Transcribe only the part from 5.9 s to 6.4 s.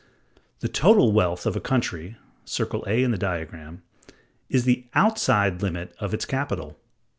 of its